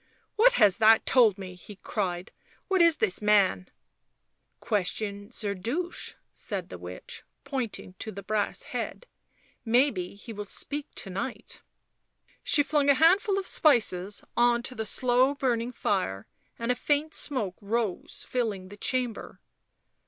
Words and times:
<T 0.01 0.03
What 0.35 0.53
has 0.53 0.79
tliat 0.79 1.05
told 1.05 1.37
me?" 1.37 1.55
ho 1.55 1.75
cried." 1.83 2.31
What 2.69 2.81
is 2.81 2.97
this 2.97 3.21
man 3.21 3.69
?""Question 4.69 5.29
Zerdusht," 5.29 6.15
said 6.33 6.69
the 6.69 6.79
witch, 6.79 7.21
pointing 7.43 7.93
to 7.99 8.11
the 8.11 8.23
brass 8.23 8.63
head." 8.63 9.05
Maybe 9.63 10.15
he 10.15 10.33
will 10.33 10.45
speak 10.45 10.87
to 10.95 11.11
night." 11.11 11.61
She 12.43 12.63
flung 12.63 12.89
a 12.89 12.95
handful 12.95 13.37
of 13.37 13.45
spices 13.45 14.23
on 14.35 14.63
to 14.63 14.73
the 14.73 14.85
slow 14.85 15.35
burning 15.35 15.71
fire, 15.71 16.25
and 16.57 16.71
a 16.71 16.75
faint 16.75 17.13
smoke 17.13 17.57
rose, 17.61 18.25
filling 18.27 18.69
the 18.69 18.77
chamber. 18.77 19.39